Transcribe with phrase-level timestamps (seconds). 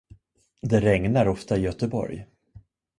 [0.61, 2.25] Det regnar ofta i Göteborg.